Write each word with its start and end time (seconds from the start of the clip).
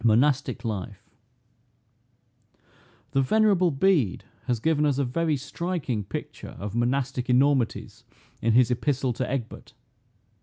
MONASTIC 0.03 0.65
LIFE. 0.65 1.11
The 3.11 3.21
venerable 3.21 3.69
Bede 3.69 4.23
has 4.47 4.59
given 4.59 4.83
us 4.83 4.97
a 4.97 5.05
very 5.05 5.37
striking 5.37 6.03
picture 6.05 6.55
of 6.57 6.73
Monastic 6.73 7.29
enormities, 7.29 8.03
in 8.41 8.53
his 8.53 8.71
epistle 8.71 9.13
to 9.13 9.29
Egbert. 9.29 9.75